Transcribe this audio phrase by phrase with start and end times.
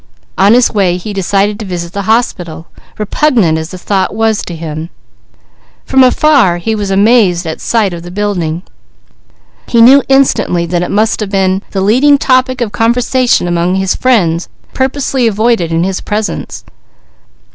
[0.35, 2.65] On his way he decided to visit the hospital,
[2.97, 4.89] repugnant as the thought was to him.
[5.85, 8.63] From afar he was amazed at sight of the building.
[9.67, 13.93] He knew instantly that it must have been the leading topic of conversation among his
[13.93, 16.63] friends purposely avoided in his presence.